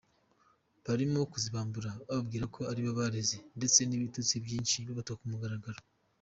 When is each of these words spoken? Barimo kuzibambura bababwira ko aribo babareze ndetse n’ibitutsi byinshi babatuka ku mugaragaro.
Barimo 0.85 1.19
kuzibambura 1.33 1.91
bababwira 2.07 2.45
ko 2.55 2.59
aribo 2.71 2.89
babareze 2.91 3.37
ndetse 3.57 3.79
n’ibitutsi 3.85 4.33
byinshi 4.45 4.77
babatuka 4.87 5.19
ku 5.19 5.25
mugaragaro. 5.33 5.79